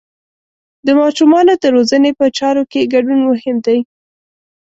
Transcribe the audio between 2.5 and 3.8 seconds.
کې ګډون مهم دی.